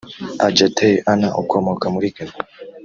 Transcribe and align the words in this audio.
Adjetey 0.45 0.93
Annan 1.11 1.37
ukomoka 1.41 1.85
muri 1.93 2.07
Ghana 2.15 2.35